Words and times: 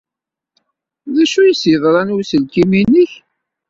D 1.15 1.17
acu 1.23 1.37
ay 1.41 1.51
as-yeḍran 1.51 2.09
i 2.11 2.15
uselkim-nnek? 2.19 3.11